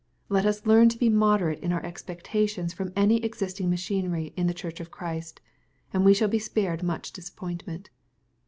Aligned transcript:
Let 0.29 0.47
us 0.47 0.65
learn 0.65 0.89
to 0.89 0.97
be 0.97 1.09
moderate 1.09 1.59
in 1.59 1.71
our 1.71 1.85
expectations 1.85 2.73
from 2.73 2.91
any 2.95 3.17
existing 3.23 3.69
machinery 3.69 4.33
in 4.35 4.47
the 4.47 4.53
Church 4.55 4.79
of 4.79 4.89
Christ, 4.89 5.41
and 5.93 6.03
we 6.03 6.15
shall 6.15 6.27
be 6.27 6.39
spared 6.39 6.81
much 6.81 7.11
disappointment. 7.11 7.91